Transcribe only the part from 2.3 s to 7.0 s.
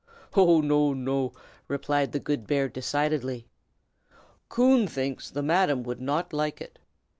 bear, decidedly. "Coon thinks the Madam would not like it.